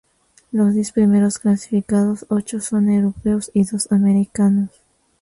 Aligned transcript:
Los 0.51 0.73
diez 0.73 0.93
primeros 0.93 1.37
clasificados, 1.37 2.25
ocho 2.29 2.59
son 2.59 2.89
europeos 2.89 3.51
y 3.53 3.65
dos 3.65 3.91
americanos. 3.91 4.71